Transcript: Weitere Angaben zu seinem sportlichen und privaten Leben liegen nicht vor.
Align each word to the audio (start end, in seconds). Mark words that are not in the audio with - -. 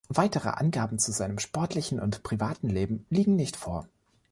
Weitere 0.09 0.49
Angaben 0.49 0.97
zu 0.97 1.11
seinem 1.11 1.37
sportlichen 1.37 1.99
und 1.99 2.23
privaten 2.23 2.69
Leben 2.69 3.05
liegen 3.11 3.35
nicht 3.35 3.55
vor. 3.55 3.87